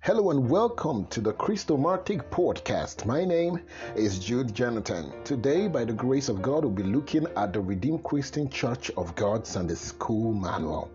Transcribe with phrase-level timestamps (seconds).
[0.00, 3.04] Hello and welcome to the Christomatic Podcast.
[3.04, 3.60] My name
[3.96, 5.12] is Jude Jonathan.
[5.24, 9.14] Today, by the grace of God, we'll be looking at the Redeemed Christian Church of
[9.16, 10.88] God Sunday School Manual.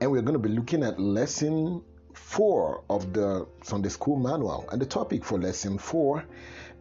[0.00, 1.82] And we're going to be looking at lesson
[2.14, 4.64] four of the Sunday School Manual.
[4.70, 6.24] And the topic for lesson four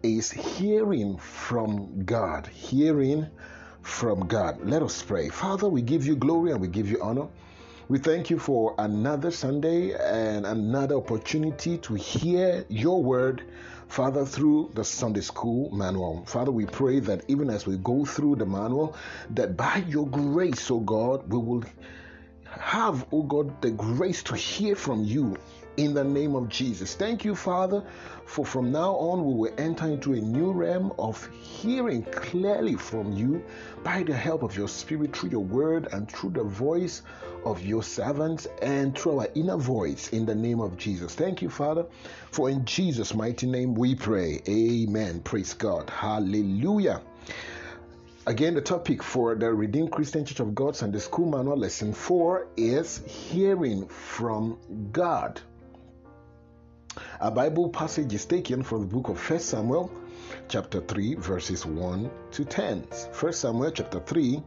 [0.03, 2.45] is hearing from God.
[2.45, 3.27] Hearing
[3.81, 4.59] from God.
[4.63, 5.29] Let us pray.
[5.29, 7.27] Father, we give you glory and we give you honor.
[7.89, 13.41] We thank you for another Sunday and another opportunity to hear your word,
[13.87, 16.23] Father, through the Sunday School manual.
[16.27, 18.95] Father, we pray that even as we go through the manual,
[19.31, 21.63] that by your grace, oh God, we will
[22.45, 25.35] have, oh God, the grace to hear from you
[25.79, 26.93] in the name of Jesus.
[26.93, 27.81] Thank you, Father,
[28.25, 33.13] for from now on we will enter into a new realm of hearing clearly from
[33.13, 33.41] you
[33.81, 37.01] by the help of your Spirit through your word and through the voice
[37.45, 41.15] of your servants and through our inner voice in the name of Jesus.
[41.15, 41.85] Thank you, Father,
[42.29, 44.41] for in Jesus' mighty name we pray.
[44.49, 45.21] Amen.
[45.21, 45.89] Praise God.
[45.89, 47.01] Hallelujah.
[48.27, 52.47] Again, the topic for the Redeemed Christian Church of God Sunday School Manual Lesson 4
[52.57, 54.57] is hearing from
[54.91, 55.39] God.
[57.21, 59.91] Our Bible passage is taken from the book of 1 Samuel,
[60.47, 62.87] chapter 3, verses 1 to 10.
[63.11, 64.41] 1 Samuel, chapter 3,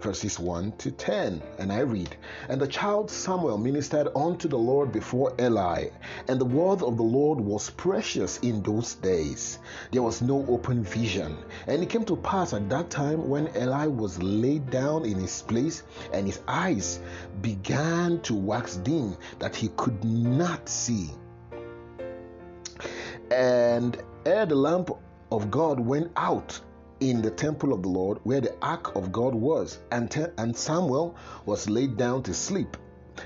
[0.00, 1.40] verses 1 to 10.
[1.60, 2.16] And I read
[2.48, 5.90] And the child Samuel ministered unto the Lord before Eli,
[6.26, 9.60] and the word of the Lord was precious in those days.
[9.92, 11.38] There was no open vision.
[11.68, 15.42] And it came to pass at that time when Eli was laid down in his
[15.42, 16.98] place, and his eyes
[17.40, 21.12] began to wax dim, that he could not see.
[23.30, 24.90] And ere the lamp
[25.32, 26.60] of God went out
[27.00, 30.56] in the temple of the Lord, where the ark of God was, and, te- and
[30.56, 32.76] Samuel was laid down to sleep,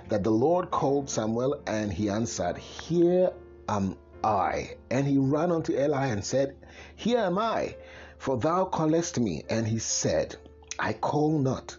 [0.09, 3.33] that the Lord called Samuel, and he answered, Here
[3.69, 4.77] am I.
[4.91, 6.57] And he ran unto Eli and said,
[6.97, 7.77] Here am I,
[8.19, 9.45] for thou callest me.
[9.49, 10.37] And he said,
[10.79, 11.77] I call not.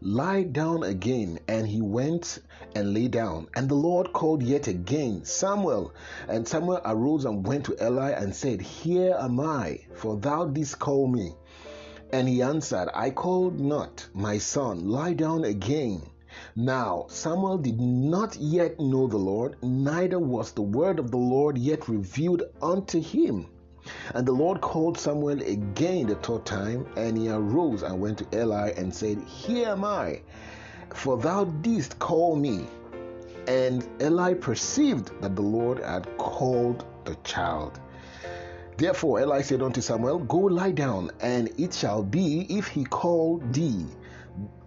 [0.00, 1.38] Lie down again.
[1.48, 2.40] And he went
[2.74, 3.48] and lay down.
[3.54, 5.92] And the Lord called yet again, Samuel.
[6.28, 10.78] And Samuel arose and went to Eli and said, Here am I, for thou didst
[10.78, 11.34] call me.
[12.12, 16.02] And he answered, I called not, my son, lie down again.
[16.54, 21.58] Now Samuel did not yet know the Lord, neither was the word of the Lord
[21.58, 23.46] yet revealed unto him.
[24.14, 28.38] And the Lord called Samuel again the third time, and he arose and went to
[28.38, 30.20] Eli and said, Here am I,
[30.94, 32.66] for thou didst call me.
[33.46, 37.80] And Eli perceived that the Lord had called the child.
[38.76, 43.38] Therefore Eli said unto Samuel, Go lie down, and it shall be, if he call
[43.50, 43.86] thee,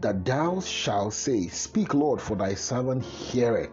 [0.02, 3.72] that thou shalt say, Speak, Lord, for thy servant heareth.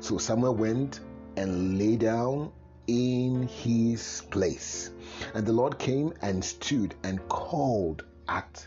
[0.00, 1.00] So Samuel went
[1.36, 2.52] and lay down
[2.86, 4.90] in his place.
[5.34, 8.66] And the Lord came and stood and called at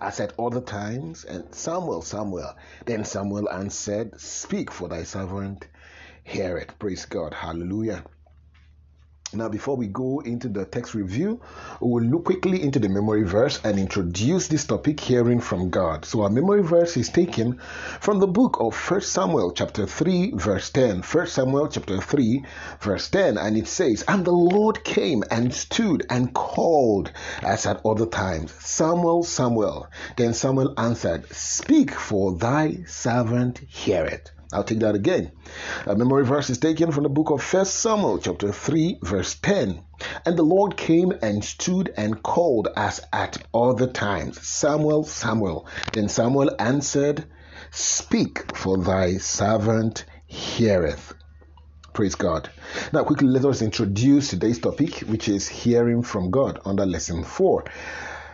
[0.00, 2.54] as at other times, and Samuel, Samuel.
[2.86, 5.66] Then Samuel answered, Speak, for thy servant
[6.24, 6.78] heareth.
[6.78, 7.34] Praise God.
[7.34, 8.04] Hallelujah.
[9.34, 11.42] Now, before we go into the text review,
[11.80, 16.06] we'll look quickly into the memory verse and introduce this topic hearing from God.
[16.06, 17.58] So, our memory verse is taken
[18.00, 21.02] from the book of 1 Samuel, chapter 3, verse 10.
[21.02, 22.42] 1 Samuel, chapter 3,
[22.80, 27.12] verse 10, and it says, And the Lord came and stood and called
[27.42, 29.88] as at other times, Samuel, Samuel.
[30.16, 34.30] Then Samuel answered, Speak, for thy servant heareth.
[34.52, 35.32] I'll take that again.
[35.86, 39.82] A memory verse is taken from the book of First Samuel, chapter 3, verse 10.
[40.24, 45.66] And the Lord came and stood and called as at other times, Samuel, Samuel.
[45.92, 47.26] Then Samuel answered,
[47.70, 51.12] Speak, for thy servant heareth.
[51.92, 52.48] Praise God.
[52.92, 57.64] Now, quickly, let us introduce today's topic, which is hearing from God under lesson 4.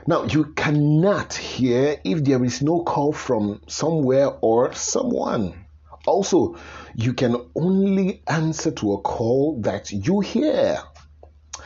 [0.06, 5.63] Now, you cannot hear if there is no call from somewhere or someone.
[6.06, 6.56] Also,
[6.94, 10.78] you can only answer to a call that you hear.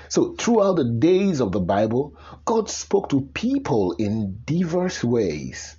[0.08, 5.76] So, throughout the days of the Bible, God spoke to people in diverse ways.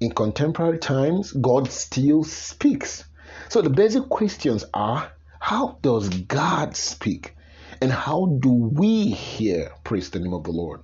[0.00, 3.04] In contemporary times, God still speaks.
[3.48, 7.34] So, the basic questions are how does God speak?
[7.80, 9.72] And how do we hear?
[9.84, 10.82] Praise the name of the Lord.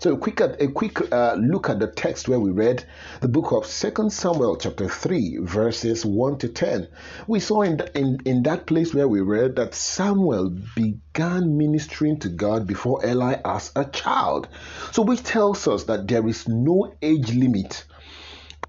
[0.00, 2.84] So a quick a quick uh, look at the text where we read
[3.20, 6.88] the book of Second Samuel chapter 3 verses 1 to 10.
[7.26, 12.28] We saw in, in in that place where we read that Samuel began ministering to
[12.28, 14.48] God before Eli as a child.
[14.92, 17.84] So which tells us that there is no age limit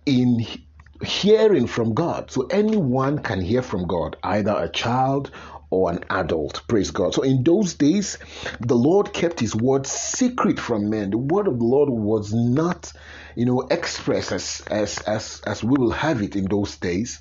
[0.05, 0.45] in
[1.03, 2.31] hearing from God.
[2.31, 5.31] So anyone can hear from God, either a child
[5.69, 6.61] or an adult.
[6.67, 7.13] Praise God.
[7.13, 8.17] So in those days,
[8.59, 11.11] the Lord kept his word secret from men.
[11.11, 12.91] The word of the Lord was not,
[13.35, 17.19] you know, expressed as as as, as we will have it in those days.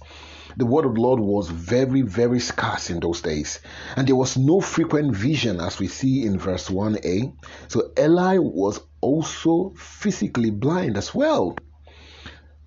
[0.58, 3.60] The word of the Lord was very, very scarce in those days.
[3.94, 7.36] And there was no frequent vision as we see in verse 1a.
[7.68, 11.56] So Eli was also physically blind as well.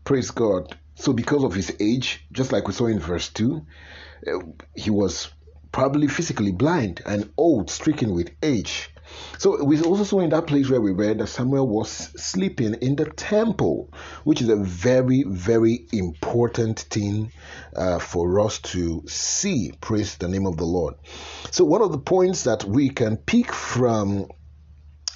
[0.03, 0.77] Praise God.
[0.95, 3.65] So, because of his age, just like we saw in verse 2,
[4.27, 4.39] uh,
[4.75, 5.29] he was
[5.71, 8.89] probably physically blind and old, stricken with age.
[9.37, 12.95] So we also saw in that place where we read that Samuel was sleeping in
[12.95, 13.91] the temple,
[14.23, 17.31] which is a very, very important thing
[17.75, 19.73] uh, for us to see.
[19.81, 20.95] Praise the name of the Lord.
[21.51, 24.27] So one of the points that we can pick from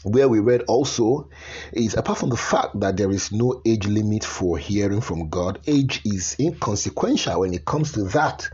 [0.04, 1.30] where we read also
[1.72, 5.60] is apart from the fact that there is no age limit for hearing from God,
[5.66, 8.50] age is inconsequential when it comes to that.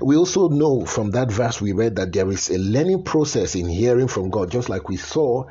[0.00, 3.68] We also know from that verse we read that there is a learning process in
[3.68, 5.44] hearing from God, just like we saw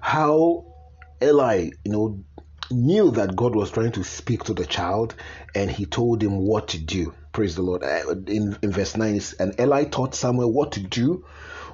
[0.00, 0.66] how
[1.22, 2.24] Eli, you know,
[2.70, 5.14] knew that God was trying to speak to the child
[5.54, 7.14] and he told him what to do.
[7.32, 7.82] Praise the Lord.
[7.82, 11.24] Uh, in, in verse 9, and Eli taught Samuel what to do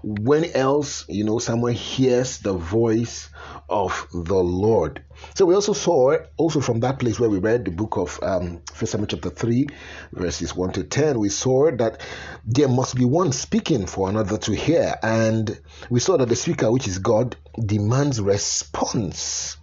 [0.02, 3.28] when else, you know, someone hears the voice
[3.68, 5.02] of the Lord.
[5.34, 8.62] So we also saw, also from that place where we read the book of um,
[8.72, 9.66] First Samuel chapter 3,
[10.12, 12.00] verses 1 to 10, we saw that
[12.44, 14.94] there must be one speaking for another to hear.
[15.02, 15.58] And
[15.90, 19.56] we saw that the speaker, which is God, demands response.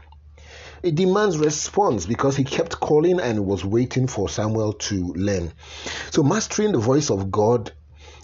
[0.81, 5.53] It demands response because he kept calling and was waiting for Samuel to learn.
[6.11, 7.71] So, mastering the voice of God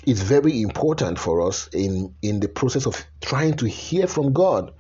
[0.09, 4.73] is very important for us in, in the process of trying to hear from God.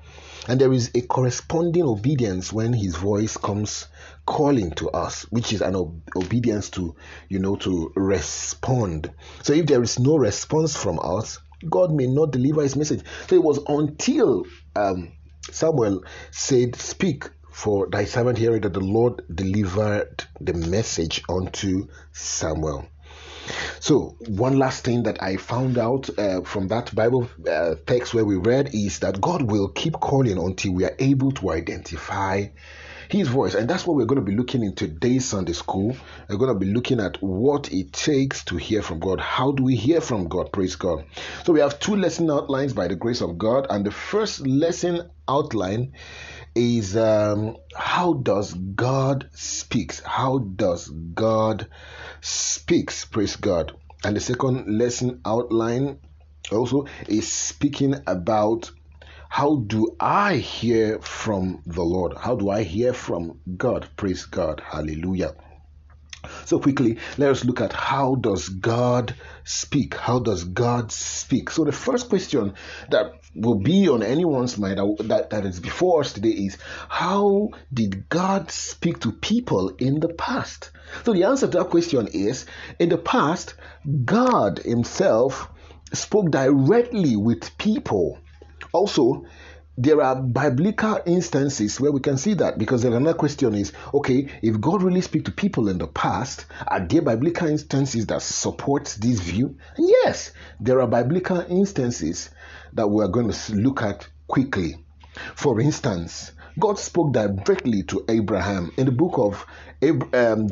[0.47, 3.85] And there is a corresponding obedience when his voice comes
[4.25, 6.95] calling to us, which is an ob- obedience to,
[7.27, 9.11] you know, to respond.
[9.43, 11.37] So if there is no response from us,
[11.69, 13.03] God may not deliver his message.
[13.27, 14.45] So it was until
[14.75, 15.11] um,
[15.51, 22.87] Samuel said, Speak, for thy servant hearing that the Lord delivered the message unto Samuel.
[23.79, 28.25] So, one last thing that I found out uh, from that Bible uh, text where
[28.25, 32.47] we read is that God will keep calling until we are able to identify
[33.09, 33.55] his voice.
[33.55, 35.97] And that's what we're going to be looking in today's Sunday school.
[36.29, 39.19] We're going to be looking at what it takes to hear from God.
[39.19, 40.51] How do we hear from God?
[40.53, 41.05] Praise God.
[41.43, 43.65] So we have two lesson outlines by the grace of God.
[43.69, 45.93] And the first lesson outline
[46.55, 50.01] is um, how does God speaks?
[50.01, 51.67] How does God
[52.21, 53.05] speaks?
[53.05, 53.73] Praise God.
[54.03, 55.99] And the second lesson outline
[56.51, 58.71] also is speaking about
[59.29, 62.13] how do I hear from the Lord?
[62.17, 63.87] How do I hear from God?
[63.95, 64.61] Praise God.
[64.65, 65.35] Hallelujah.
[66.45, 69.95] So quickly, let us look at how does God speak?
[69.95, 71.49] How does God speak?
[71.49, 72.55] So the first question
[72.89, 74.79] that will be on anyone's mind
[75.09, 80.09] that, that is before us today is how did God speak to people in the
[80.09, 80.71] past?
[81.03, 82.45] So the answer to that question is
[82.79, 83.53] in the past,
[84.05, 85.49] God Himself
[85.93, 88.19] spoke directly with people.
[88.71, 89.25] Also,
[89.79, 94.59] there are biblical instances where we can see that because another question is okay if
[94.59, 99.21] god really speak to people in the past are there biblical instances that support this
[99.21, 99.55] view?
[99.77, 102.29] Yes there are biblical instances
[102.73, 104.75] that we are going to look at quickly.
[105.35, 109.45] For instance god spoke directly to abraham in the book of
[110.13, 110.49] um,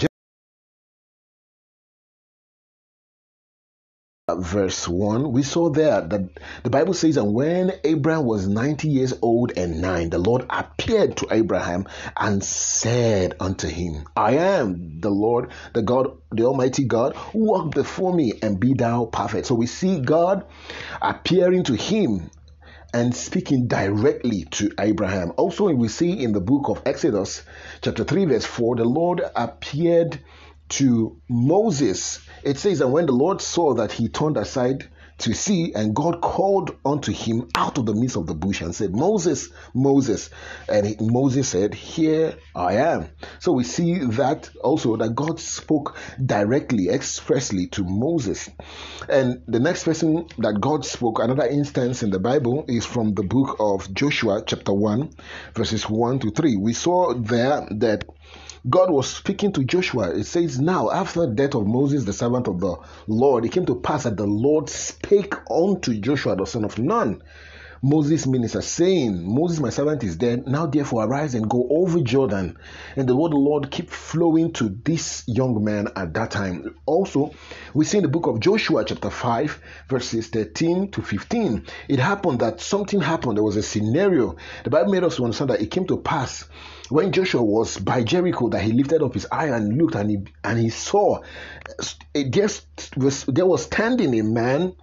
[4.37, 6.29] verse 1, we saw there that
[6.63, 11.17] the Bible says, And when Abraham was 90 years old and nine, the Lord appeared
[11.17, 17.15] to Abraham and said unto him, I am the Lord, the God, the Almighty God,
[17.33, 19.47] walk before me and be thou perfect.
[19.47, 20.45] So we see God
[21.01, 22.29] appearing to him
[22.93, 25.33] and speaking directly to Abraham.
[25.37, 27.43] Also, we see in the book of Exodus,
[27.81, 30.19] chapter 3, verse 4, the Lord appeared
[30.69, 34.87] to Moses it says, And when the Lord saw that he turned aside
[35.19, 38.75] to see, and God called unto him out of the midst of the bush and
[38.75, 40.29] said, Moses, Moses.
[40.69, 43.09] And Moses said, Here I am.
[43.39, 48.47] So we see that also that God spoke directly, expressly to Moses.
[49.09, 53.23] And the next person that God spoke, another instance in the Bible, is from the
[53.23, 55.09] book of Joshua, chapter 1,
[55.55, 56.57] verses 1 to 3.
[56.57, 58.05] We saw there that
[58.69, 60.09] God was speaking to Joshua.
[60.11, 62.75] It says, Now, after the death of Moses, the servant of the
[63.07, 67.21] Lord, it came to pass that the Lord spake unto Joshua, the son of Nun,
[67.83, 70.47] Moses minister, saying, Moses, my servant, is dead.
[70.47, 72.57] Now therefore arise and go over Jordan.
[72.95, 76.75] And the word of the Lord keep flowing to this young man at that time.
[76.87, 77.33] Also,
[77.75, 81.65] we see in the book of Joshua, chapter 5, verses 13 to 15.
[81.87, 83.37] It happened that something happened.
[83.37, 84.35] There was a scenario.
[84.63, 86.45] The Bible made us understand that it came to pass
[86.89, 90.17] when Joshua was by Jericho that he lifted up his eye and looked and he
[90.43, 91.21] and he saw
[92.13, 92.49] there
[92.95, 94.73] was, there was standing a man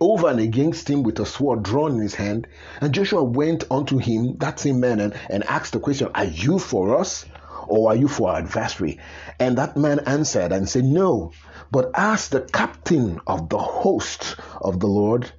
[0.00, 2.46] over and against him with a sword drawn in his hand.
[2.80, 6.58] And Joshua went unto him, that same man, and, and asked the question, Are you
[6.58, 7.24] for us
[7.66, 9.00] or are you for our adversary?
[9.38, 11.32] And that man answered and said, No,
[11.70, 15.32] but as the captain of the host of the Lord,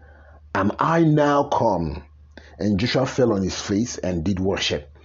[0.55, 2.03] am I now come?
[2.59, 4.96] And Joshua fell on his face and did worship.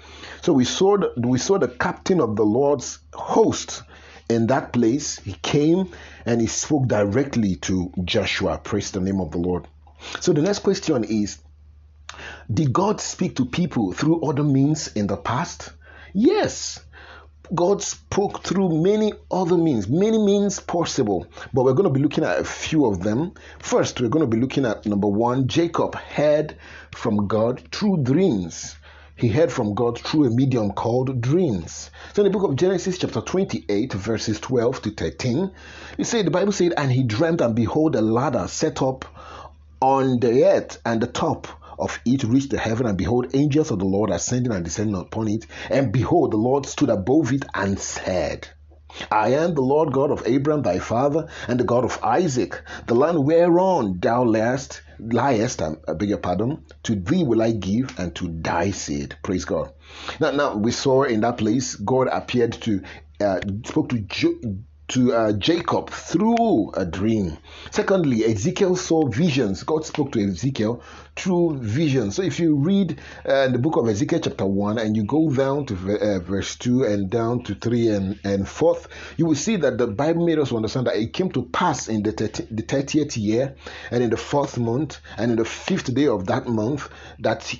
[0.43, 3.85] So we saw the, we saw the captain of the Lord's host
[4.29, 5.21] in that place.
[5.21, 5.93] He came
[6.27, 8.59] and he spoke directly to Joshua.
[8.59, 9.69] Praise the name of the Lord.
[10.19, 11.39] So the next question is
[12.53, 15.71] Did God speak to people through other means in the past?
[16.13, 16.81] Yes.
[17.55, 22.25] God spoke through many other means, many means possible, but we're going to be looking
[22.25, 23.35] at a few of them.
[23.59, 26.57] First, we're going to be looking at number one Jacob heard
[26.93, 28.77] from God through dreams
[29.17, 31.91] he heard from God through a medium called dreams.
[32.15, 35.51] So in the book of Genesis, chapter 28, verses 12 to 13,
[35.99, 39.05] you say the Bible said, And he dreamed, and behold, a ladder set up
[39.81, 43.79] on the earth, and the top of it reached the heaven, and behold, angels of
[43.81, 45.47] the Lord ascending and descending upon it.
[45.71, 48.49] And behold, the Lord stood above it and said,
[49.11, 52.61] I am the Lord God of Abraham thy father, and the God of Isaac.
[52.87, 57.99] The land whereon thou liest, liest, I beg your pardon, to thee will I give,
[57.99, 59.17] and to thy seed.
[59.23, 59.73] Praise God.
[60.21, 62.83] Now, now we saw in that place, God appeared to,
[63.21, 63.99] uh, spoke to
[64.93, 67.39] to uh, Jacob through a dream.
[67.71, 69.63] Secondly, Ezekiel saw visions.
[69.63, 70.83] God spoke to Ezekiel
[71.17, 72.17] through visions.
[72.17, 75.65] So if you read uh, the book of Ezekiel, chapter 1, and you go down
[75.67, 79.79] to uh, verse 2 and down to 3 and, and 4th, you will see that
[79.79, 83.17] the Bible made us understand that it came to pass in the, 30, the 30th
[83.17, 83.55] year
[83.91, 87.55] and in the fourth month and in the fifth day of that month that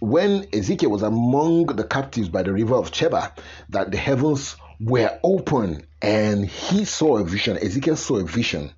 [0.00, 3.32] when Ezekiel was among the captives by the river of Chebar,
[3.70, 7.56] that the heavens were open and he saw a vision.
[7.56, 8.72] Ezekiel saw a vision.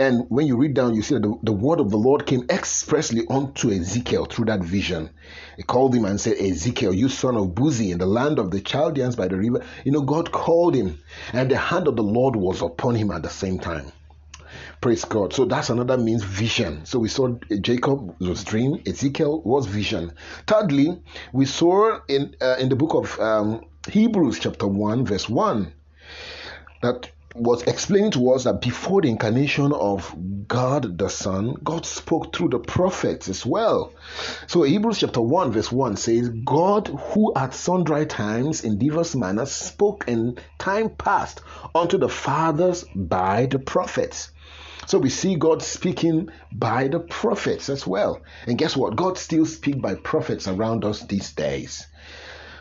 [0.00, 2.46] And when you read down, you see that the, the, word of the Lord came
[2.48, 5.10] expressly unto Ezekiel through that vision.
[5.56, 8.60] He called him and said, Ezekiel, you son of Buzi, in the land of the
[8.60, 9.64] Chaldeans by the river.
[9.84, 11.00] You know, God called him,
[11.32, 13.90] and the hand of the Lord was upon him at the same time.
[14.80, 15.32] Praise God.
[15.32, 16.86] So that's another means vision.
[16.86, 20.12] So we saw Jacob was dream, Ezekiel was vision.
[20.46, 25.72] Thirdly, we saw in uh, in the book of um, Hebrews chapter 1 verse 1
[26.82, 30.14] that was explaining to us that before the incarnation of
[30.48, 33.92] God the Son, God spoke through the prophets as well.
[34.46, 39.52] So Hebrews chapter 1 verse 1 says, God who at sundry times in diverse manners
[39.52, 41.40] spoke in time past
[41.74, 44.30] unto the fathers by the prophets.
[44.86, 48.22] So we see God speaking by the prophets as well.
[48.46, 48.96] And guess what?
[48.96, 51.86] God still speaks by prophets around us these days.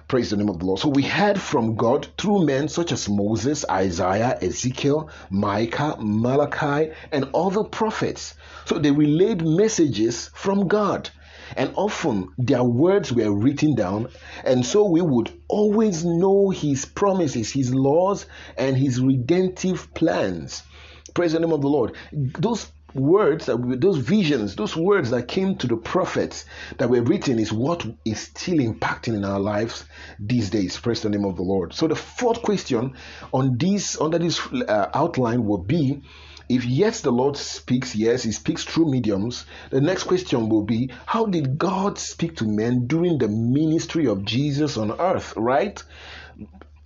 [0.08, 0.80] Praise the name of the Lord.
[0.80, 7.30] So we heard from God through men such as Moses, Isaiah, Ezekiel, Micah, Malachi, and
[7.36, 8.34] other prophets.
[8.64, 11.10] So they relayed messages from God.
[11.58, 14.08] And often their words were written down,
[14.46, 20.64] and so we would always know His promises, His laws, and His redemptive plans.
[21.16, 21.96] Praise the name of the Lord.
[22.14, 26.46] Those words that those visions those words that came to the prophets
[26.78, 29.86] that were written is what is still impacting in our lives
[30.20, 30.80] these days.
[30.80, 31.74] Praise the name of the lord.
[31.74, 32.94] So the fourth question
[33.34, 36.02] on this under this uh, outline will be
[36.50, 40.90] if yes the lord speaks yes he speaks through mediums the next question will be
[41.06, 45.84] how did god speak to men during the ministry of jesus on earth right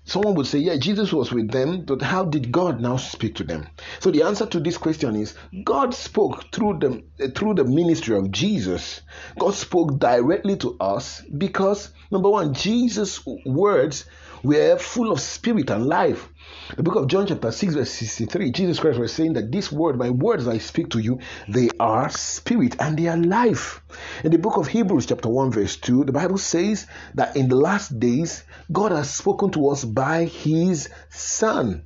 [0.03, 3.43] Someone would say, Yeah, Jesus was with them, but how did God now speak to
[3.43, 3.67] them?
[3.99, 8.17] So the answer to this question is God spoke through the eh, through the ministry
[8.17, 9.01] of Jesus.
[9.39, 14.05] God spoke directly to us because number one, Jesus' words
[14.43, 16.29] were full of spirit and life.
[16.75, 19.97] The book of John, chapter 6, verse 63, Jesus Christ was saying that this word,
[19.97, 23.81] my words I speak to you, they are spirit and they are life.
[24.23, 27.55] In the book of Hebrews, chapter 1, verse 2, the Bible says that in the
[27.55, 31.83] last days, God has spoken to us by his Son,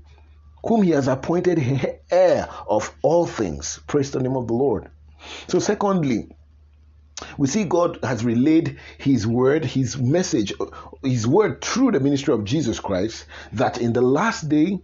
[0.63, 1.59] whom he has appointed
[2.11, 3.79] heir of all things.
[3.87, 4.89] Praise the name of the Lord.
[5.47, 6.34] So, secondly,
[7.37, 10.53] we see God has relayed His word, His message,
[11.03, 14.79] His word through the ministry of Jesus Christ that in the last day,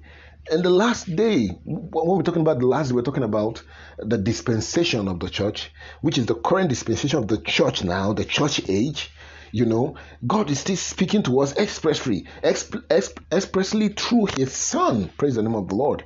[0.51, 3.61] in the last day, when we're talking about the last day, we're talking about
[3.99, 5.71] the dispensation of the church,
[6.01, 9.11] which is the current dispensation of the church now, the church age.
[9.53, 15.09] You know, God is still speaking to us expressly, exp- exp- expressly through His Son.
[15.17, 16.05] Praise the name of the Lord.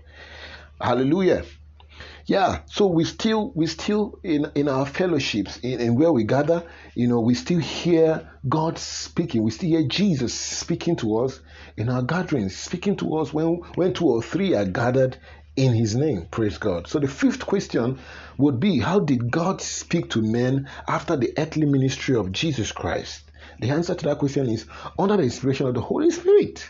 [0.82, 1.46] Hallelujah.
[2.27, 6.63] Yeah, so we still we still in in our fellowships in, in where we gather,
[6.96, 9.44] you know, we still hear God speaking.
[9.44, 11.39] We still hear Jesus speaking to us
[11.77, 15.17] in our gatherings, speaking to us when when two or three are gathered
[15.55, 16.25] in his name.
[16.32, 16.88] Praise God.
[16.88, 18.00] So the fifth question
[18.39, 23.22] would be how did God speak to men after the earthly ministry of Jesus Christ?
[23.60, 24.65] The answer to that question is
[24.98, 26.67] under the inspiration of the Holy Spirit.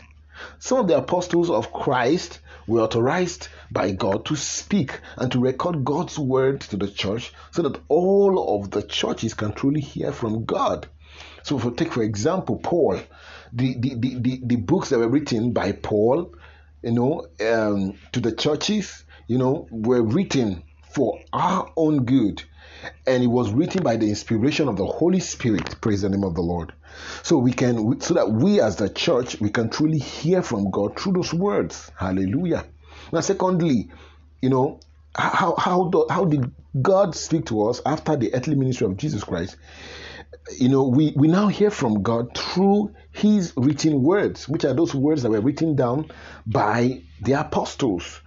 [0.58, 5.84] Some of the apostles of Christ were authorized by God to speak and to record
[5.84, 10.44] God's word to the church so that all of the churches can truly hear from
[10.44, 10.88] God.
[11.42, 13.00] So, for take for example, Paul,
[13.52, 16.34] the, the, the, the, books that were written by Paul,
[16.82, 22.42] you know, um, to the churches, you know, were written for our own good.
[23.06, 25.80] And it was written by the inspiration of the Holy Spirit.
[25.80, 26.72] Praise the name of the Lord.
[27.22, 30.98] So we can, so that we as the church, we can truly hear from God
[30.98, 31.90] through those words.
[31.98, 32.64] Hallelujah.
[33.12, 33.90] Now, secondly,
[34.42, 34.80] you know,
[35.14, 39.24] how how do, how did God speak to us after the earthly ministry of Jesus
[39.24, 39.56] Christ?
[40.58, 44.94] You know, we, we now hear from God through His written words, which are those
[44.94, 46.10] words that were written down
[46.46, 48.20] by the apostles,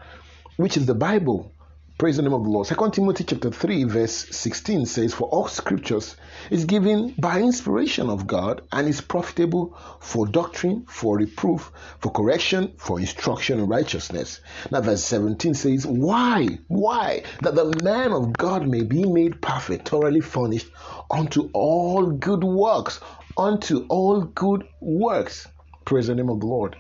[0.57, 1.53] which is the Bible.
[1.99, 2.65] Praise the name of the Lord.
[2.65, 6.15] Second Timothy chapter 3, verse 16 says, For all scriptures
[6.49, 12.71] is given by inspiration of God and is profitable for doctrine, for reproof, for correction,
[12.77, 14.39] for instruction in righteousness.
[14.71, 16.59] Now verse 17 says, Why?
[16.69, 17.23] Why?
[17.41, 20.71] That the man of God may be made perfect, thoroughly furnished
[21.11, 23.01] unto all good works.
[23.37, 25.49] Unto all good works.
[25.83, 26.77] Praise the name of the Lord.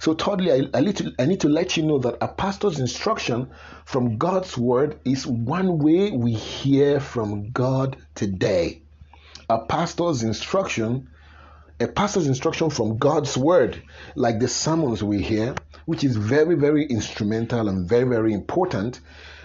[0.00, 2.80] So, thirdly, I, I, need to, I need to let you know that a pastor's
[2.80, 3.50] instruction
[3.84, 8.82] from God's word is one way we hear from God today.
[9.48, 11.08] A pastor's instruction,
[11.80, 13.82] a pastor's instruction from God's word,
[14.14, 15.54] like the sermons we hear,
[15.86, 19.00] which is very, very instrumental and very, very important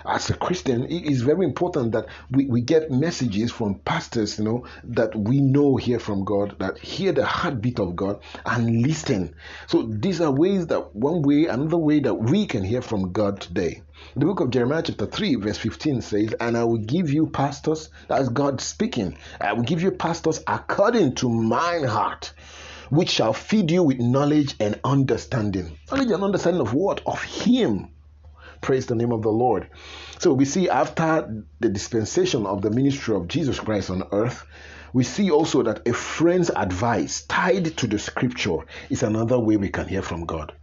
[0.05, 4.45] as a Christian, it is very important that we, we get messages from pastors, you
[4.45, 9.35] know, that we know hear from God, that hear the heartbeat of God and listen.
[9.67, 13.41] So these are ways that one way, another way that we can hear from God
[13.41, 13.81] today.
[14.15, 17.89] The book of Jeremiah, chapter 3, verse 15 says, And I will give you pastors,
[18.07, 22.33] that's God speaking, I will give you pastors according to mine heart
[22.89, 25.79] which shall feed you with knowledge and understanding.
[25.89, 27.01] Knowledge and understanding of what?
[27.07, 27.89] Of Him.
[28.61, 29.67] Praise the name of the Lord.
[30.23, 34.45] So we see after the dispensation of the ministry of Jesus Christ on earth,
[34.93, 38.59] we see also that a friend's advice tied to the scripture
[38.89, 40.53] is another way we can hear from God.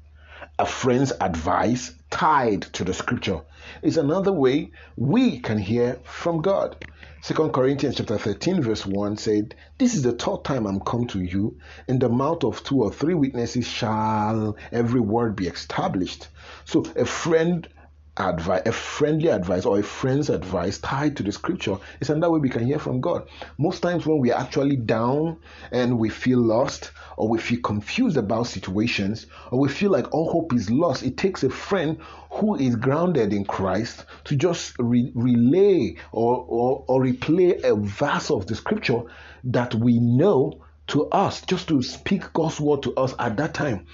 [0.59, 3.43] A friend's advice tied to the scripture
[3.83, 6.83] is another way we can hear from God.
[7.21, 11.21] Second Corinthians chapter 13 verse 1 said, This is the third time I'm come to
[11.23, 11.59] you.
[11.87, 16.29] In the mouth of two or three witnesses shall every word be established.
[16.65, 17.69] So a friend
[18.17, 22.41] advice, a friendly advice or a friend's advice tied to the scripture is another way
[22.41, 23.29] we can hear from God.
[23.59, 25.39] Most times when we are actually down
[25.71, 30.31] and we feel lost or we feel confused about situations or we feel like all
[30.31, 31.99] hope is lost, it takes a friend
[32.31, 38.31] who is grounded in Christ to just re- relay or, or, or replay a verse
[38.31, 39.03] of the scripture
[39.45, 43.87] that we know to us, just to speak God's word to us at that time.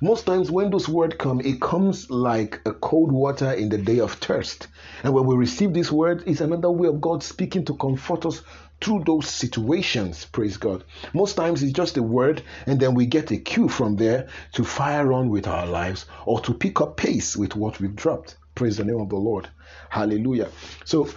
[0.00, 4.00] Most times when those words come, it comes like a cold water in the day
[4.00, 4.68] of thirst.
[5.02, 8.42] And when we receive this word, it's another way of God speaking to comfort us
[8.80, 10.26] through those situations.
[10.26, 10.84] Praise God.
[11.12, 14.64] Most times it's just a word, and then we get a cue from there to
[14.64, 18.36] fire on with our lives or to pick up pace with what we've dropped.
[18.54, 19.48] Praise the name of the Lord.
[19.90, 20.48] Hallelujah.
[20.84, 21.08] So,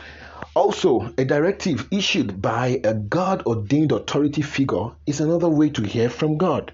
[0.55, 6.09] also, a directive issued by a God ordained authority figure is another way to hear
[6.09, 6.73] from God.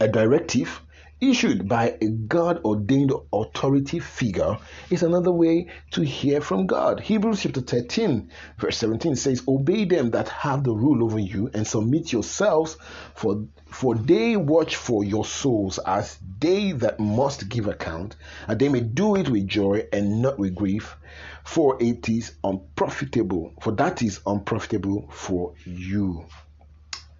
[0.00, 0.80] A directive
[1.22, 4.58] issued by a God ordained authority figure
[4.90, 6.98] is another way to hear from God.
[6.98, 11.64] Hebrews chapter 13, verse 17 says, Obey them that have the rule over you and
[11.64, 12.76] submit yourselves,
[13.14, 18.16] for, for they watch for your souls as they that must give account,
[18.48, 20.96] and they may do it with joy and not with grief,
[21.44, 26.24] for it is unprofitable, for that is unprofitable for you.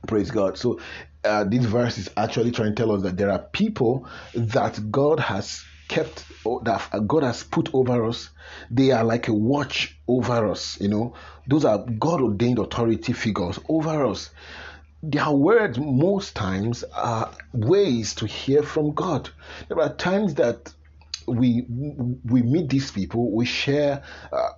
[0.07, 0.59] Praise God.
[0.59, 0.81] So
[1.25, 5.21] uh, this verse is actually trying to tell us that there are people that God
[5.21, 8.31] has kept or that God has put over us.
[8.71, 10.81] They are like a watch over us.
[10.81, 11.15] You know,
[11.47, 14.31] those are God ordained authority figures over us.
[15.05, 19.31] Their words most times are ways to hear from God.
[19.69, 20.73] There are times that
[21.27, 24.03] we we meet these people, we share.
[24.33, 24.49] Uh,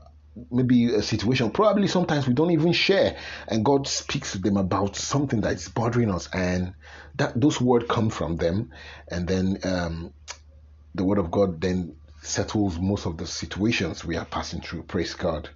[0.51, 1.49] maybe a situation.
[1.53, 5.69] Probably sometimes we don't even share and god speaks to them about something that is
[5.69, 6.75] bothering us and
[7.15, 8.73] that those words come from them
[9.07, 10.13] and then um,
[10.97, 14.83] the word of god then settles most of the situations we are passing through.
[14.83, 15.51] Praise god.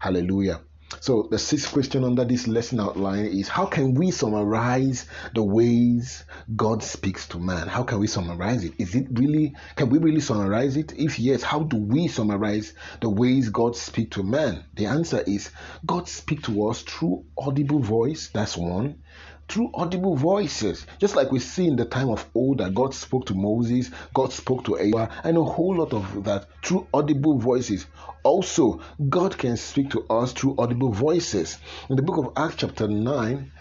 [0.00, 0.62] Hallelujah
[1.00, 6.24] so the sixth question under this lesson outline is how can we summarize the ways
[6.56, 7.68] God speaks to man?
[7.68, 8.74] How can we summarize it?
[8.78, 10.92] Is it really can we really summarize it?
[10.98, 14.64] If yes, how do we summarize the ways God speaks to man?
[14.74, 15.50] The answer is
[15.86, 18.30] God speaks to us through audible voice.
[18.32, 19.02] That's one
[19.48, 20.86] through audible voices.
[20.98, 24.32] Just like we see in the time of old that God spoke to Moses, God
[24.32, 27.86] spoke to Abraham, and a whole lot of that through audible voices.
[28.22, 31.58] Also, God can speak to us through audible voices.
[31.90, 33.52] In the book of Acts, chapter 9,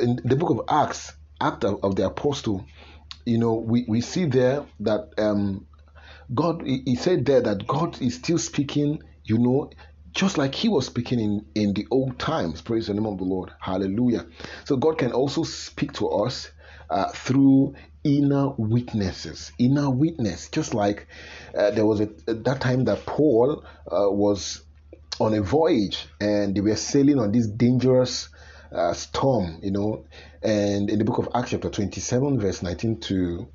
[0.00, 2.64] in the book of Acts, Act of the Apostle,
[3.24, 5.66] you know, we, we see there that um,
[6.34, 9.70] God, he said there that God is still speaking, you know,
[10.16, 12.62] just like he was speaking in, in the old times.
[12.62, 13.52] Praise the name of the Lord.
[13.60, 14.26] Hallelujah.
[14.64, 16.50] So God can also speak to us
[16.88, 19.52] uh, through inner witnesses.
[19.58, 20.48] Inner witness.
[20.48, 21.06] Just like
[21.54, 24.62] uh, there was a, at that time that Paul uh, was
[25.20, 28.30] on a voyage and they were sailing on this dangerous
[28.72, 30.06] uh, storm, you know.
[30.42, 33.48] And in the book of Acts, chapter 27, verse 19 to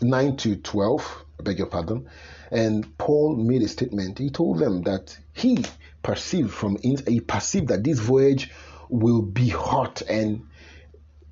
[0.00, 2.08] 9 to 12, I beg your pardon.
[2.50, 4.18] And Paul made a statement.
[4.18, 5.64] He told them that he
[6.02, 8.50] perceived from he perceived that this voyage
[8.88, 10.46] will be hot and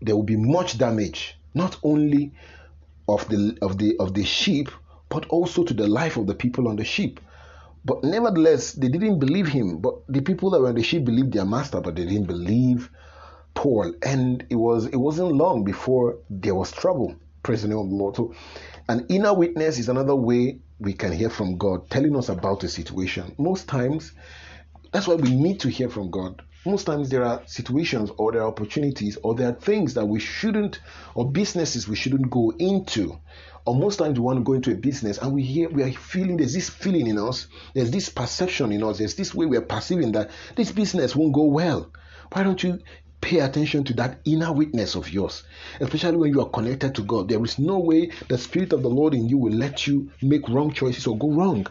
[0.01, 2.33] there will be much damage, not only
[3.09, 4.69] of the of the of the ship,
[5.09, 7.21] but also to the life of the people on the ship.
[7.85, 9.79] But nevertheless, they didn't believe him.
[9.79, 12.91] But the people that were on the ship believed their master, but they didn't believe
[13.55, 13.95] Paul.
[14.03, 17.17] And it was it wasn't long before there was trouble.
[17.49, 18.17] Name of the Lord.
[18.17, 18.35] So
[18.89, 22.69] an inner witness is another way we can hear from God telling us about a
[22.69, 23.35] situation.
[23.39, 24.13] Most times
[24.93, 26.43] that's why we need to hear from God.
[26.65, 30.21] Most times there are situations or there are opportunities or there are things that we
[30.21, 30.81] shouldn't
[31.15, 33.19] or businesses we shouldn't go into.
[33.65, 35.93] Or most times we want to go into a business and we hear we are
[35.93, 39.57] feeling there's this feeling in us, there's this perception in us, there's this way we
[39.57, 41.91] are perceiving that this business won't go well.
[42.33, 42.81] Why don't you
[43.23, 45.45] pay attention to that inner witness of yours,
[45.81, 47.29] especially when you are connected to God.
[47.29, 50.47] There is no way the Spirit of the Lord in you will let you make
[50.49, 51.67] wrong choices or go wrong.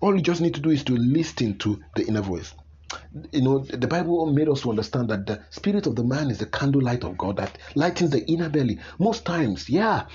[0.00, 2.52] All you just need to do is to listen to the inner voice.
[3.32, 6.38] You know, the Bible made us to understand that the spirit of the man is
[6.38, 8.80] the candlelight of God that lightens the inner belly.
[8.98, 10.06] Most times, yeah,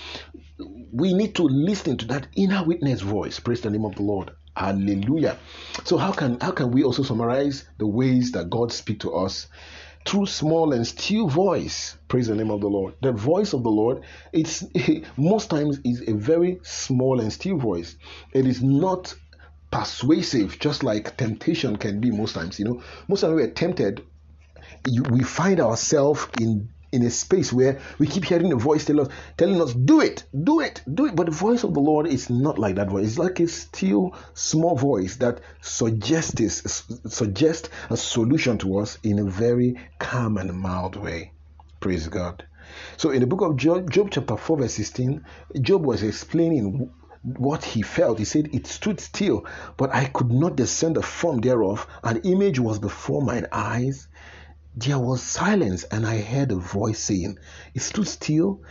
[0.91, 3.39] we need to listen to that inner witness voice.
[3.39, 4.32] Praise the name of the Lord.
[4.56, 5.38] Hallelujah.
[5.84, 9.48] So how can how can we also summarize the ways that God speak to us?
[10.06, 11.98] Through small and still voice.
[12.08, 12.96] Praise the name of the Lord.
[13.02, 14.63] The voice of the Lord, it's
[15.18, 17.96] most times is a very small and still voice.
[18.34, 19.16] It is not
[19.72, 22.60] persuasive, just like temptation can be most times.
[22.60, 24.04] You know, most times we're tempted,
[25.10, 29.10] we find ourselves in in a space where we keep hearing a voice tell us,
[29.38, 31.15] telling us, do it, do it, do it.
[31.15, 33.08] But the voice of the Lord is not like that voice.
[33.08, 39.25] It's like a still small voice that suggests, suggests a solution to us in a
[39.25, 41.34] very calm and mild way.
[41.79, 42.45] Praise God.
[42.97, 45.25] So in the book of Job, Job chapter 4, verse 16,
[45.62, 46.89] Job was explaining
[47.23, 48.19] what he felt.
[48.19, 49.45] He said, It stood still,
[49.77, 51.88] but I could not discern the form thereof.
[52.03, 54.08] An image was before mine eyes.
[54.75, 57.38] There was silence, and I heard a voice saying,
[57.75, 58.62] It stood still,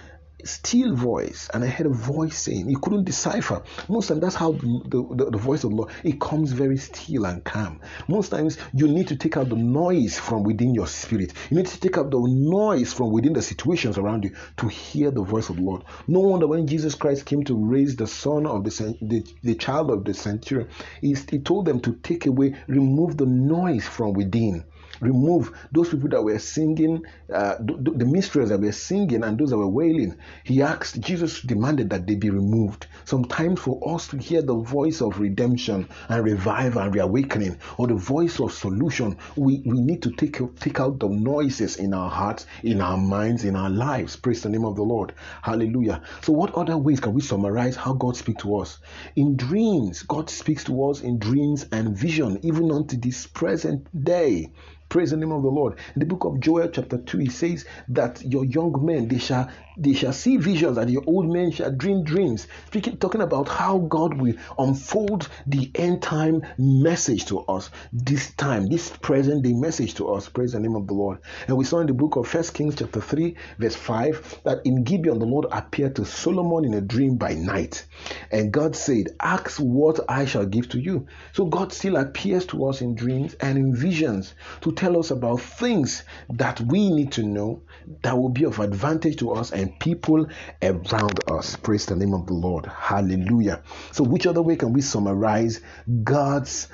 [0.43, 1.49] still voice?
[1.55, 3.63] And I heard a voice saying you couldn't decipher.
[3.89, 7.25] Most times that's how the, the, the, voice of the Lord it comes very still
[7.25, 7.81] and calm.
[8.09, 11.35] Most times you need to take out the noise from within your spirit.
[11.51, 15.13] You need to take out the noise from within the situations around you to hear
[15.13, 15.85] the voice of the Lord.
[16.09, 19.91] No wonder when Jesus Christ came to raise the son of the the, the child
[19.93, 20.69] of the centurion
[21.01, 24.65] he, he told them to take away remove the noise from within
[25.01, 29.59] remove those people that were singing, uh, the, the that were singing and those that
[29.59, 30.17] were wailing.
[30.45, 32.87] He asked, Jesus demanded that they be removed.
[33.05, 37.95] Sometimes for us to hear the voice of redemption and revival and reawakening or the
[37.95, 42.47] voice of solution, we, we need to take, take out the noises in our hearts,
[42.63, 44.17] in our minds, in our lives.
[44.17, 45.15] Praise the name of the Lord.
[45.43, 46.03] Hallelujah.
[46.23, 48.79] So, what other ways can we summarize how God speaks to us?
[49.17, 54.53] In dreams, God speaks to us in dreams and vision, even unto this present day.
[54.93, 55.79] Praise the name of the Lord.
[55.95, 59.49] In the book of Joel, chapter 2, he says that your young men they shall
[59.77, 62.47] they shall see visions, and your old men shall dream dreams.
[62.67, 68.67] Speaking talking about how God will unfold the end time message to us this time,
[68.67, 70.29] this present day message to us.
[70.29, 71.21] Praise the name of the Lord.
[71.49, 74.85] And we saw in the book of First Kings, chapter 3, verse 5, that in
[74.85, 77.87] Gibeon the Lord appeared to Solomon in a dream by night.
[78.31, 81.07] And God said, Ask what I shall give to you.
[81.33, 85.41] So God still appears to us in dreams and in visions to tell us about
[85.41, 87.63] things that we need to know
[88.03, 90.27] that will be of advantage to us and people
[90.61, 91.55] around us.
[91.55, 92.67] Praise the name of the Lord.
[92.67, 93.63] Hallelujah.
[93.93, 95.61] So, which other way can we summarize
[96.03, 96.67] God's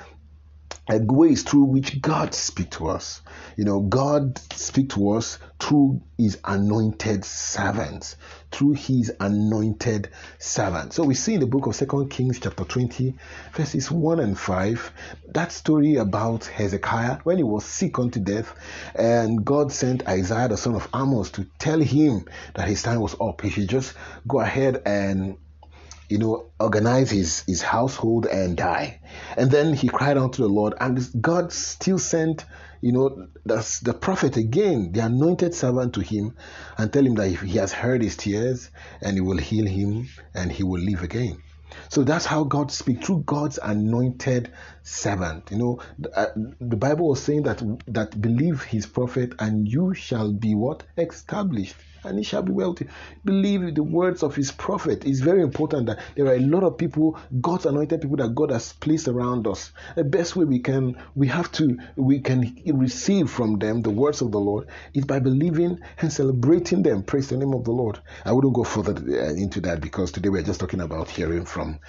[0.89, 3.21] uh, ways through which God speaks to us.
[3.55, 8.15] You know, God speaks to us through his anointed servants,
[8.51, 10.95] through his anointed servants.
[10.95, 13.15] So we see in the book of Second Kings chapter 20,
[13.53, 14.91] verses 1 and 5,
[15.29, 18.53] that story about Hezekiah when he was sick unto death,
[18.95, 22.25] and God sent Isaiah the son of Amos to tell him
[22.55, 23.41] that his time was up.
[23.41, 23.93] He should just
[24.27, 25.37] go ahead and
[26.09, 28.99] you know, organize his, his household and die.
[29.37, 32.45] And then he cried unto the Lord, and God still sent,
[32.81, 36.35] you know, the, the prophet again, the anointed servant to him,
[36.77, 40.51] and tell him that he has heard his tears and he will heal him and
[40.51, 41.41] he will live again.
[41.89, 44.51] So that's how God speaks through God's anointed
[44.89, 45.49] servant.
[45.51, 49.93] You know, the, uh, the Bible was saying that that believe His prophet, and you
[49.93, 52.87] shall be what established and he shall be wealthy.
[53.25, 55.05] Believe the words of his prophet.
[55.05, 58.51] It's very important that there are a lot of people, God's anointed people that God
[58.51, 59.71] has placed around us.
[59.95, 64.21] The best way we can, we have to, we can receive from them the words
[64.21, 67.03] of the Lord is by believing and celebrating them.
[67.03, 67.99] Praise the name of the Lord.
[68.25, 71.79] I wouldn't go further uh, into that because today we're just talking about hearing from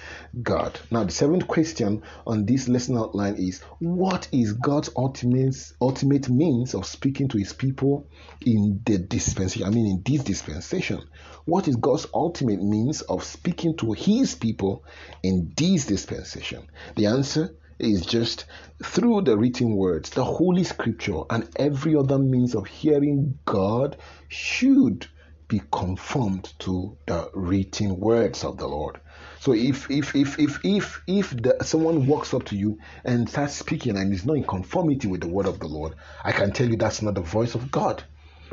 [0.41, 0.79] God.
[0.89, 6.73] Now, the seventh question on this lesson outline is what is God's ultimate, ultimate means
[6.73, 8.07] of speaking to his people
[8.45, 9.67] in the dispensation?
[9.67, 11.01] I mean, in this dispensation?
[11.45, 14.83] What is God's ultimate means of speaking to his people
[15.23, 16.67] in this dispensation?
[16.95, 18.45] The answer is just
[18.83, 25.07] through the written words, the Holy Scripture, and every other means of hearing God should
[25.47, 29.00] be conformed to the written words of the Lord.
[29.41, 33.55] So if if if if if if the, someone walks up to you and starts
[33.55, 36.69] speaking and is not in conformity with the word of the Lord, I can tell
[36.69, 38.03] you that's not the voice of God.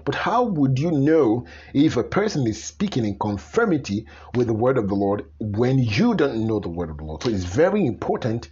[0.06, 4.78] But how would you know if a person is speaking in conformity with the word
[4.78, 7.22] of the Lord when you don't know the word of the Lord?
[7.22, 8.48] So it's very important.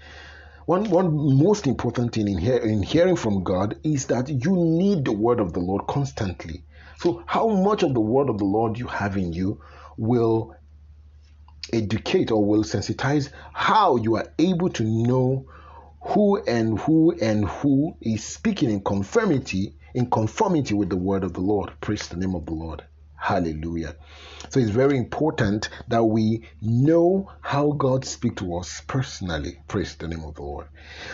[0.67, 5.07] One, one most important thing in, hear, in hearing from God is that you need
[5.07, 6.65] the word of the Lord constantly.
[6.99, 9.63] So, how much of the word of the Lord you have in you
[9.97, 10.55] will
[11.73, 15.47] educate or will sensitize how you are able to know
[16.01, 21.33] who and who and who is speaking in conformity in conformity with the word of
[21.33, 21.73] the Lord.
[21.81, 22.85] Praise the name of the Lord.
[23.27, 23.97] Hallelujah.
[24.51, 29.59] So it's very important that we know how God speaks to us personally.
[29.67, 30.69] Praise the name of the Lord.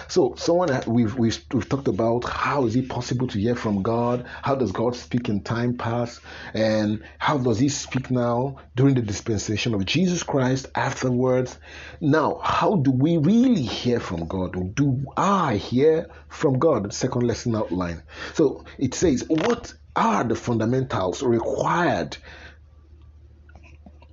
[0.09, 4.27] So someone we've, we've we've talked about how is it possible to hear from God?
[4.43, 6.21] How does God speak in time past?
[6.53, 11.59] And how does he speak now during the dispensation of Jesus Christ afterwards?
[12.03, 14.75] Now, how do we really hear from God?
[14.75, 16.93] Do I hear from God?
[16.93, 18.03] Second lesson outline.
[18.35, 22.17] So it says, what are the fundamentals required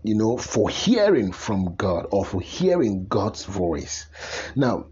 [0.03, 4.05] you know for hearing from god or for hearing god's voice.
[4.55, 4.87] Now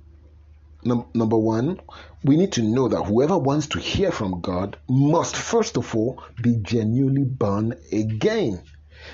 [0.83, 1.79] num- number one
[2.23, 6.21] we need to know that whoever wants to hear from god must first of all
[6.41, 8.61] be genuinely born again.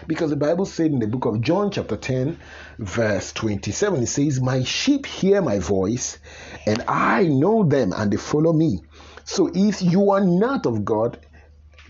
[0.08, 2.40] Because the bible said in the book of john chapter 10
[2.80, 6.18] verse 27 it says my sheep hear my voice
[6.66, 8.82] and i know them and they follow me.
[9.26, 11.20] So if you are not of god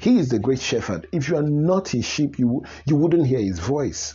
[0.04, 1.08] he is the great shepherd.
[1.14, 4.14] If you are not his sheep, you you wouldn't hear his voice.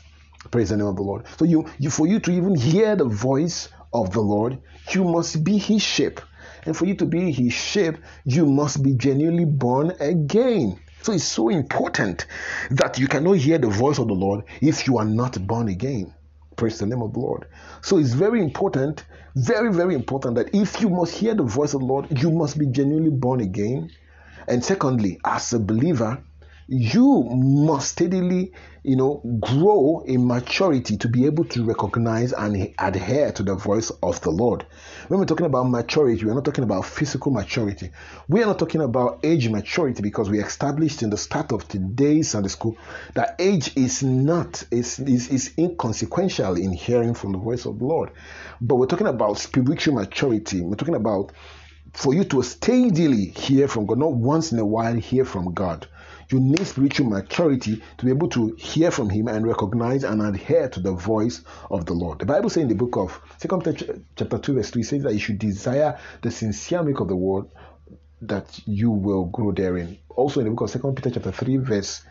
[0.50, 1.24] Praise the name of the Lord.
[1.38, 4.58] So you, you for you to even hear the voice of the Lord,
[4.90, 6.20] you must be his sheep.
[6.66, 7.96] And for you to be his sheep,
[8.26, 10.78] you must be genuinely born again.
[11.02, 12.26] So it's so important
[12.70, 16.12] that you cannot hear the voice of the Lord if you are not born again.
[16.56, 17.46] Praise the name of the Lord.
[17.80, 21.80] So it's very important, very, very important that if you must hear the voice of
[21.80, 23.90] the Lord, you must be genuinely born again
[24.48, 26.22] and secondly, as a believer,
[26.70, 33.32] you must steadily, you know, grow in maturity to be able to recognize and adhere
[33.32, 34.66] to the voice of the Lord.
[35.08, 37.90] When we're talking about maturity, we're not talking about physical maturity.
[38.28, 42.30] We are not talking about age maturity because we established in the start of today's
[42.30, 42.76] Sunday school
[43.14, 47.86] that age is not is, is, is inconsequential in hearing from the voice of the
[47.86, 48.10] Lord.
[48.60, 50.60] But we're talking about spiritual maturity.
[50.60, 51.32] We're talking about
[51.92, 55.86] for you to steadily hear from God, not once in a while hear from God.
[56.30, 60.68] You need spiritual maturity to be able to hear from Him and recognize and adhere
[60.68, 62.18] to the voice of the Lord.
[62.18, 65.14] The Bible says in the book of Second Peter chapter 2, verse 3 says that
[65.14, 67.46] you should desire the sincere milk of the word
[68.20, 69.96] that you will grow therein.
[70.10, 72.02] Also in the book of Second Peter chapter 3, verse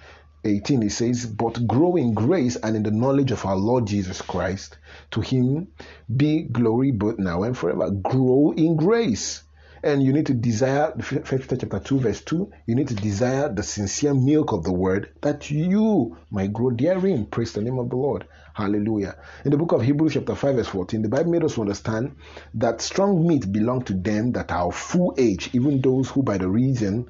[0.44, 4.22] 18, it says, But grow in grace and in the knowledge of our Lord Jesus
[4.22, 4.80] Christ.
[5.12, 5.68] To him
[6.16, 7.92] be glory both now and forever.
[7.92, 9.44] Grow in grace
[9.84, 13.54] and you need to desire First Peter chapter 2 verse 2 you need to desire
[13.54, 17.26] the sincere milk of the word that you might grow therein.
[17.26, 18.28] Praise the name of the lord.
[18.54, 19.18] Hallelujah.
[19.46, 22.16] In the book of hebrews chapter 5 verse 14 the bible made us understand
[22.56, 26.38] that strong meat belong to them that are of full age even those who by
[26.38, 27.10] the reason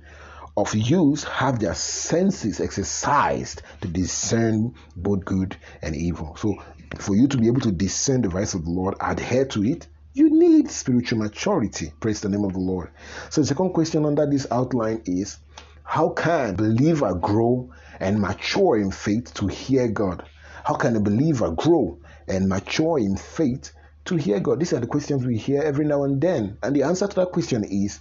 [0.58, 6.36] of use have their senses exercised to discern both good and evil.
[6.38, 6.56] So
[6.98, 9.88] for you to be able to discern the voice of the lord adhere to it
[10.18, 11.94] you need spiritual maturity.
[12.00, 12.90] Praise the name of the Lord.
[13.30, 15.38] So, the second question under this outline is
[15.84, 20.28] How can a believer grow and mature in faith to hear God?
[20.64, 23.72] How can a believer grow and mature in faith
[24.06, 24.60] to hear God?
[24.60, 26.58] These are the questions we hear every now and then.
[26.64, 28.00] And the answer to that question is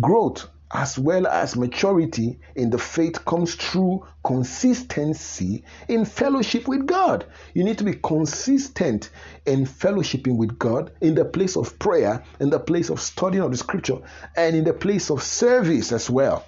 [0.00, 7.24] growth as well as maturity in the faith comes through consistency in fellowship with God.
[7.54, 9.10] You need to be consistent
[9.46, 13.52] in fellowshipping with God in the place of prayer, in the place of studying of
[13.52, 13.98] the scripture,
[14.36, 16.44] and in the place of service as well.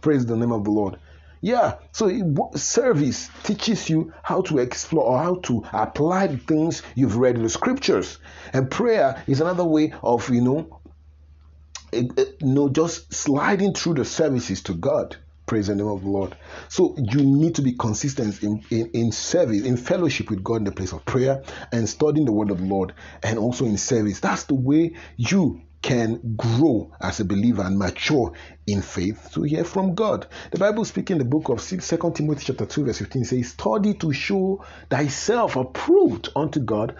[0.00, 0.98] Praise the name of the Lord.
[1.42, 2.10] Yeah, so
[2.54, 7.42] service teaches you how to explore or how to apply the things you've read in
[7.42, 8.18] the scriptures.
[8.54, 10.80] And prayer is another way of, you know,
[11.92, 15.16] Eh, eh, you know, just sliding through the services to God.
[15.46, 16.36] Praise the name of the Lord.
[16.68, 20.64] So you need to be consistent in, in, in service, in fellowship with God in
[20.64, 24.18] the place of prayer and studying the word of the Lord and also in service.
[24.18, 28.32] That's the way you can grow as a believer and mature
[28.66, 30.26] in faith to hear from God.
[30.50, 31.78] The Bible speaking in the book of 2
[32.12, 36.96] Timothy chapter 2 verse 15 says, Study to show thyself approved unto God,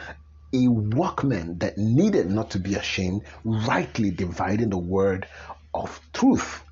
[0.53, 5.27] a workman that needed not to be ashamed, rightly dividing the word
[5.75, 6.63] of truth.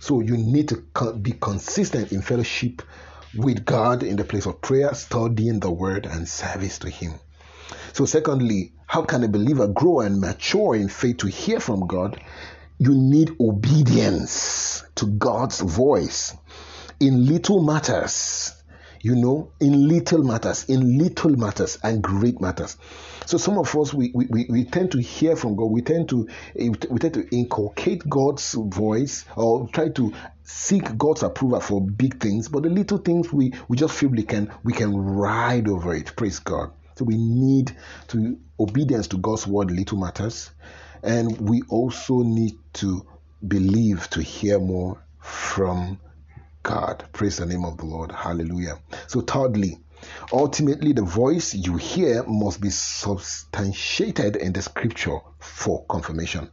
[0.00, 0.76] So you need to
[1.20, 2.82] be consistent in fellowship
[3.34, 7.14] with God in the place of prayer, studying the word and service to Him.
[7.92, 12.20] So, secondly, how can a believer grow and mature in faith to hear from God?
[12.78, 16.34] You need obedience to God's voice
[17.00, 18.54] in little matters
[19.00, 22.76] you know, in little matters, in little matters and great matters.
[23.28, 25.66] So some of us we, we, we tend to hear from God.
[25.66, 26.26] We tend to
[26.58, 30.14] eh, we tend to inculcate God's voice or try to
[30.44, 34.22] seek God's approval for big things, but the little things we, we just feel we
[34.22, 36.16] can we can ride over it.
[36.16, 36.72] Praise God.
[36.96, 40.50] So we need to obedience to God's word little matters.
[41.02, 43.06] And we also need to
[43.46, 46.00] believe to hear more from
[46.62, 47.04] God.
[47.12, 48.10] Praise the name of the Lord.
[48.10, 48.78] Hallelujah.
[49.06, 49.80] So, thirdly,
[50.32, 56.50] ultimately, the voice you hear must be substantiated in the scripture for confirmation.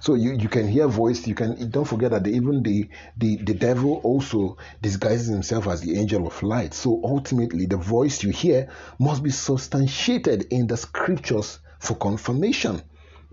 [0.00, 3.54] So you, you can hear voice, you can don't forget that even the, the the
[3.54, 6.74] devil also disguises himself as the angel of light.
[6.74, 12.82] So ultimately the voice you hear must be substantiated in the scriptures for confirmation.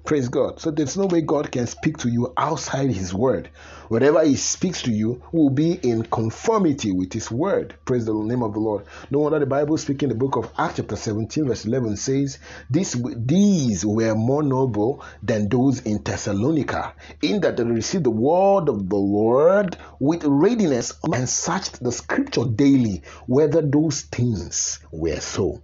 [0.06, 0.60] Praise God.
[0.60, 3.50] So there's no way God can speak to you outside His word.
[3.88, 7.74] Whatever He speaks to you will be in conformity with His word.
[7.86, 8.86] Praise the name of the Lord.
[9.10, 12.38] No wonder the Bible speaking in the book of Acts, chapter 17, verse 11 says,
[12.70, 18.70] These, these were more noble than those in Thessalonica, in that they received the word
[18.70, 25.63] of the Lord with readiness and searched the scripture daily whether those things were so.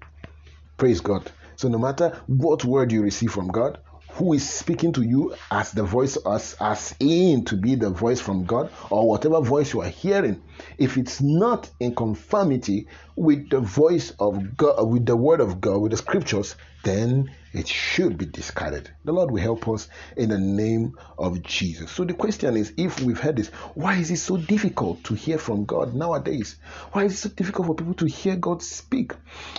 [0.78, 1.32] Praise God.
[1.58, 3.78] So no matter what word you receive from God,
[4.14, 8.20] who is speaking to you as the voice as as in to be the voice
[8.20, 10.42] from God or whatever voice you are hearing
[10.78, 15.62] if it's not in conformity with the voice of God uh, with the word of
[15.62, 18.90] God with the scriptures then it should be discarded.
[19.04, 21.92] The Lord will help us in the name of Jesus.
[21.92, 25.38] So the question is if we've heard this, why is it so difficult to hear
[25.38, 26.56] from God nowadays?
[26.94, 29.12] Why is it so difficult for people to hear God speak?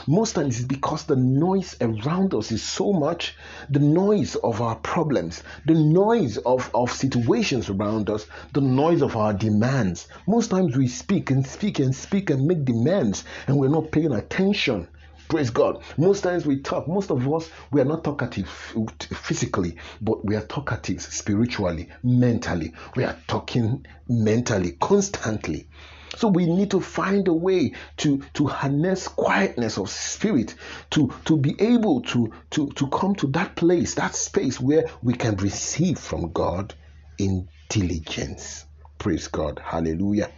[0.07, 3.37] Most times it's because the noise around us is so much,
[3.69, 9.17] the noise of our problems, the noise of, of situations around us, the noise of
[9.17, 10.09] our demands.
[10.27, 14.13] Most times we speak and speak and speak and make demands and we're not paying
[14.13, 14.89] attention
[15.33, 15.83] Praise God.
[15.97, 20.43] Most times we talk, most of us, we are not talkative physically, but we are
[20.43, 22.75] talkative spiritually, mentally.
[22.97, 25.69] We are talking mentally, constantly.
[26.17, 30.55] So we need to find a way to, to harness quietness of spirit,
[30.91, 35.15] to, to be able to, to, to come to that place, that space where we
[35.15, 36.75] can receive from God
[37.17, 38.67] in diligence.
[38.99, 39.63] Praise God.
[39.65, 40.31] Hallelujah.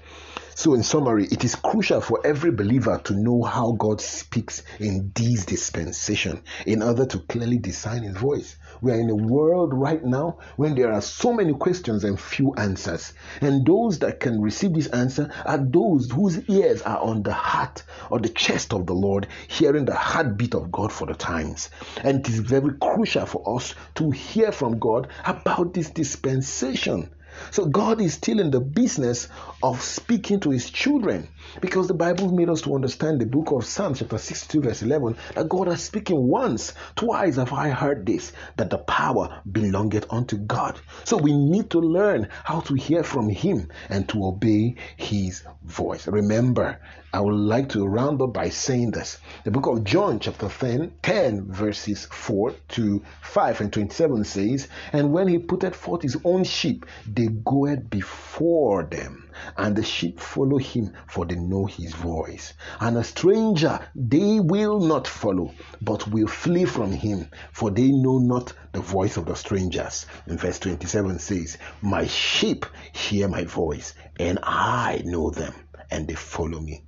[0.56, 5.10] So, in summary, it is crucial for every believer to know how God speaks in
[5.12, 8.54] this dispensation in order to clearly discern His voice.
[8.80, 12.54] We are in a world right now when there are so many questions and few
[12.54, 13.14] answers.
[13.40, 17.82] And those that can receive this answer are those whose ears are on the heart
[18.08, 21.68] or the chest of the Lord, hearing the heartbeat of God for the times.
[22.04, 27.10] And it is very crucial for us to hear from God about this dispensation.
[27.50, 29.28] So God is still in the business
[29.62, 31.28] of speaking to his children
[31.60, 35.16] because the Bible made us to understand the book of Psalms chapter 62 verse 11
[35.34, 40.36] that God has speaking once, twice have I heard this, that the power belongeth unto
[40.36, 40.78] God.
[41.04, 46.06] So we need to learn how to hear from him and to obey his voice.
[46.06, 46.80] Remember,
[47.14, 49.18] I would like to round up by saying this.
[49.44, 55.12] The book of John, chapter 10, 10 verses 4 to 5 and 27 says, And
[55.12, 60.58] when he putteth forth his own sheep, they goeth before them, and the sheep follow
[60.58, 62.52] him, for they know his voice.
[62.80, 68.18] And a stranger they will not follow, but will flee from him, for they know
[68.18, 70.06] not the voice of the strangers.
[70.26, 75.54] And verse 27 says, My sheep hear my voice, and I know them,
[75.92, 76.82] and they follow me.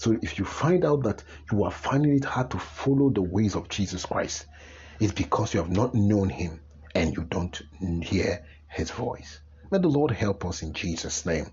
[0.00, 1.22] So if you find out that
[1.52, 4.46] you are finding it hard to follow the ways of Jesus Christ,
[4.98, 6.62] it's because you have not known him
[6.94, 7.60] and you don't
[8.02, 9.40] hear his voice.
[9.70, 11.52] May the Lord help us in Jesus' name.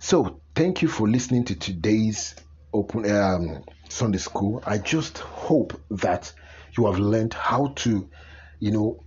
[0.00, 2.34] So thank you for listening to today's
[2.72, 4.60] open um, Sunday school.
[4.66, 6.32] I just hope that
[6.76, 8.10] you have learned how to,
[8.58, 9.04] you know,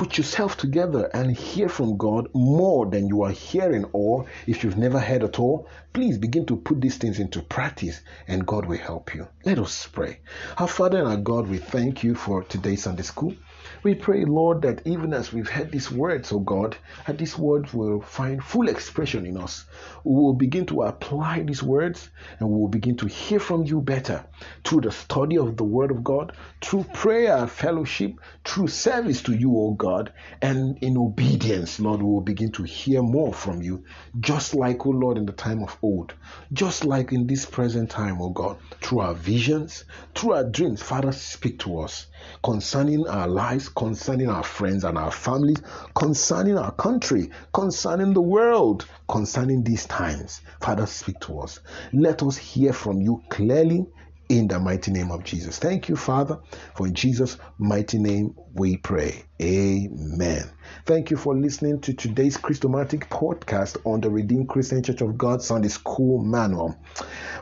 [0.00, 4.78] put yourself together and hear from God more than you are hearing, or if you've
[4.78, 8.78] never heard at all, please begin to put these things into practice and God will
[8.78, 9.28] help you.
[9.44, 10.20] Let us pray.
[10.56, 13.34] Our Father and our God, we thank you for today's Sunday school.
[13.82, 16.76] We pray, Lord, that even as we've heard these words, oh God,
[17.06, 19.64] that these words will find full expression in us.
[20.04, 23.80] We will begin to apply these words and we will begin to hear from you
[23.80, 24.26] better
[24.64, 29.56] through the study of the Word of God, through prayer fellowship, through service to you,
[29.56, 30.12] oh God,
[30.42, 33.84] and in obedience, Lord, we will begin to hear more from you,
[34.20, 36.12] just like, oh Lord, in the time of old,
[36.52, 40.82] just like in this present time, oh God, through our visions, through our dreams.
[40.82, 42.06] Father, speak to us
[42.42, 45.62] concerning our lives, concerning our friends and our families,
[45.94, 50.40] concerning our country, concerning the world, concerning these times.
[50.60, 51.60] Father, speak to us.
[51.92, 53.86] Let us hear from you clearly
[54.30, 55.58] in the mighty name of Jesus.
[55.58, 56.38] Thank you, Father,
[56.76, 59.24] for in Jesus' mighty name we pray.
[59.42, 60.48] Amen.
[60.86, 65.42] Thank you for listening to today's Christomatic podcast on the Redeemed Christian Church of God
[65.42, 66.76] Sunday School Manual.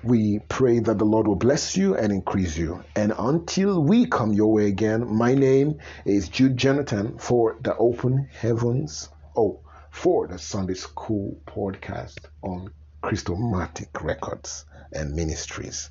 [0.02, 2.82] We pray that the Lord will bless you and increase you.
[2.96, 8.30] And until we come your way again, my name is Jude Jonathan for the Open
[8.32, 9.10] Heavens.
[9.36, 9.60] Oh,
[9.90, 12.72] for the Sunday School podcast on
[13.02, 15.90] Christomatic Records and Ministries.